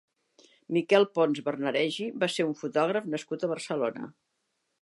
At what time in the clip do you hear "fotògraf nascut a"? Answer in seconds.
2.65-3.51